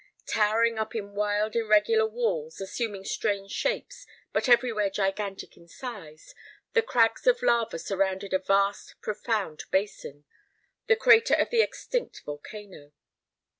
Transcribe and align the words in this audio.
Towering 0.25 0.79
up 0.79 0.95
in 0.95 1.13
wild, 1.13 1.55
irregular 1.55 2.07
walls, 2.07 2.59
assuming 2.59 3.05
strange 3.05 3.51
shapes, 3.51 4.07
but 4.33 4.49
everywhere 4.49 4.89
gigantic 4.89 5.55
in 5.55 5.67
size, 5.67 6.33
the 6.73 6.81
crags 6.81 7.27
of 7.27 7.43
lava 7.43 7.77
surrounded 7.77 8.33
a 8.33 8.39
vast, 8.39 8.95
profound 9.03 9.65
basin, 9.69 10.25
the 10.87 10.95
crater 10.95 11.35
of 11.35 11.51
the 11.51 11.61
extinct 11.61 12.23
volcano. 12.25 12.93